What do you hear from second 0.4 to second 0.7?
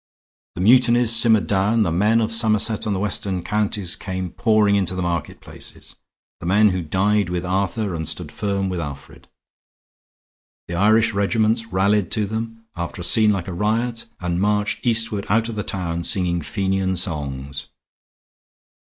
The